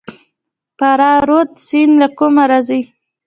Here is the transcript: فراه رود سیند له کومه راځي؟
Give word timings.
فراه 0.77 1.17
رود 1.27 1.49
سیند 1.67 1.93
له 2.01 2.07
کومه 2.17 2.43
راځي؟ 2.51 2.81